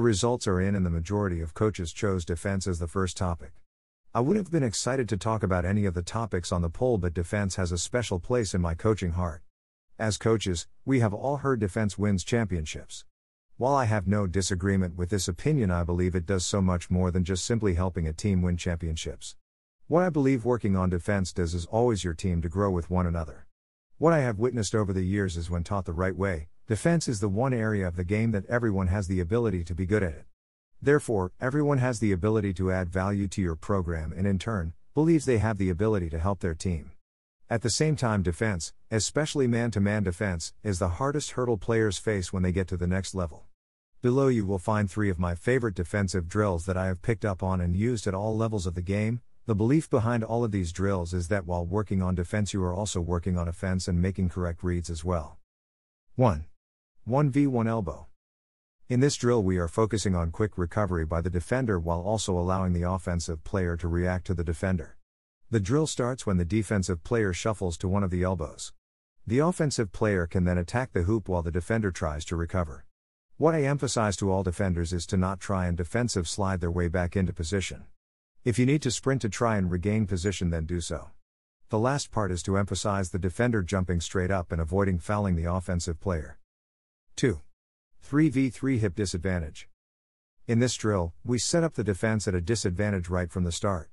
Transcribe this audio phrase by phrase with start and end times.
[0.00, 3.52] results are in, and the majority of coaches chose defense as the first topic.
[4.14, 6.98] I would have been excited to talk about any of the topics on the poll,
[6.98, 9.42] but defense has a special place in my coaching heart.
[9.98, 13.04] As coaches, we have all heard defense wins championships.
[13.56, 17.10] While I have no disagreement with this opinion, I believe it does so much more
[17.10, 19.36] than just simply helping a team win championships.
[19.88, 23.06] What I believe working on defense does is always your team to grow with one
[23.06, 23.46] another.
[23.98, 27.20] What I have witnessed over the years is when taught the right way, defense is
[27.20, 30.12] the one area of the game that everyone has the ability to be good at
[30.12, 30.26] it.
[30.82, 35.24] Therefore, everyone has the ability to add value to your program and in turn, believes
[35.24, 36.90] they have the ability to help their team.
[37.48, 41.96] At the same time, defense, especially man to man defense, is the hardest hurdle players
[41.96, 43.46] face when they get to the next level.
[44.02, 47.42] Below you will find three of my favorite defensive drills that I have picked up
[47.42, 49.22] on and used at all levels of the game.
[49.46, 52.74] The belief behind all of these drills is that while working on defense, you are
[52.74, 55.38] also working on offense and making correct reads as well.
[56.16, 56.44] 1.
[57.08, 58.06] 1v1 elbow.
[58.90, 62.74] In this drill, we are focusing on quick recovery by the defender while also allowing
[62.74, 64.98] the offensive player to react to the defender.
[65.50, 68.74] The drill starts when the defensive player shuffles to one of the elbows.
[69.26, 72.84] The offensive player can then attack the hoop while the defender tries to recover.
[73.38, 76.88] What I emphasize to all defenders is to not try and defensive slide their way
[76.88, 77.86] back into position.
[78.44, 81.08] If you need to sprint to try and regain position, then do so.
[81.70, 85.50] The last part is to emphasize the defender jumping straight up and avoiding fouling the
[85.50, 86.38] offensive player.
[87.18, 87.40] 2.
[88.08, 89.68] 3v3 hip disadvantage.
[90.46, 93.90] In this drill, we set up the defense at a disadvantage right from the start.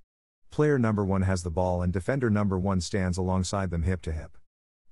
[0.52, 4.12] Player number 1 has the ball and defender number 1 stands alongside them hip to
[4.12, 4.38] hip.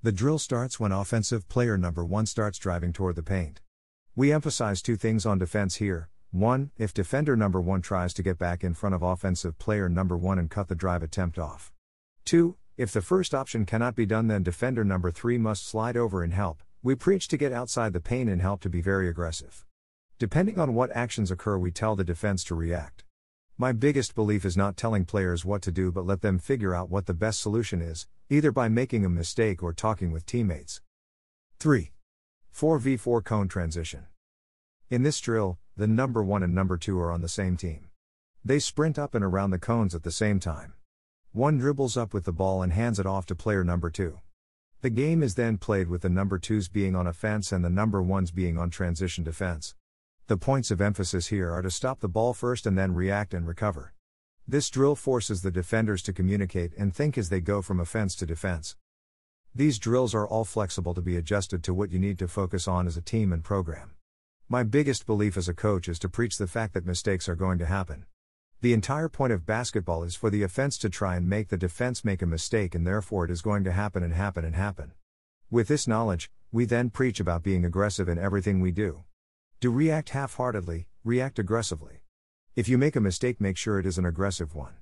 [0.02, 3.62] The drill starts when offensive player number 1 starts driving toward the paint.
[4.16, 6.10] We emphasize two things on defense here.
[6.32, 6.72] 1.
[6.76, 10.40] If defender number 1 tries to get back in front of offensive player number 1
[10.40, 11.72] and cut the drive attempt off.
[12.26, 12.56] 2.
[12.78, 16.34] If the first option cannot be done, then defender number 3 must slide over and
[16.34, 16.64] help.
[16.86, 19.66] We preach to get outside the pain and help to be very aggressive.
[20.20, 23.06] Depending on what actions occur, we tell the defense to react.
[23.58, 26.90] My biggest belief is not telling players what to do but let them figure out
[26.90, 30.82] what the best solution is, either by making a mistake or talking with teammates.
[31.62, 31.94] 3.
[32.54, 34.08] 4v4 cone transition.
[34.90, 37.88] In this drill, the number 1 and number 2 are on the same team.
[38.44, 40.74] They sprint up and around the cones at the same time.
[41.32, 44.20] One dribbles up with the ball and hands it off to player number 2.
[44.84, 48.04] The game is then played with the number 2s being on offense and the number
[48.04, 49.76] 1s being on transition defense.
[50.28, 53.48] The points of emphasis here are to stop the ball first and then react and
[53.48, 53.94] recover.
[54.46, 58.26] This drill forces the defenders to communicate and think as they go from offense to
[58.26, 58.76] defense.
[59.56, 62.86] These drills are all flexible to be adjusted to what you need to focus on
[62.86, 63.92] as a team and program.
[64.50, 67.58] My biggest belief as a coach is to preach the fact that mistakes are going
[67.60, 68.06] to happen.
[68.64, 72.06] The entire point of basketball is for the offense to try and make the defense
[72.06, 74.94] make a mistake, and therefore it is going to happen and happen and happen.
[75.52, 79.04] With this knowledge, we then preach about being aggressive in everything we do.
[79.60, 82.04] Do react half heartedly, react aggressively.
[82.56, 84.76] If you make a mistake, make sure it is an aggressive one.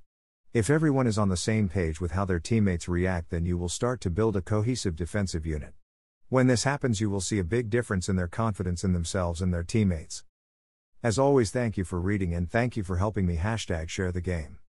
[0.54, 3.68] If everyone is on the same page with how their teammates react, then you will
[3.68, 5.74] start to build a cohesive defensive unit.
[6.30, 9.52] When this happens, you will see a big difference in their confidence in themselves and
[9.52, 10.24] their teammates.
[11.04, 14.22] As always, thank you for reading and thank you for helping me hashtag share the
[14.22, 14.58] game.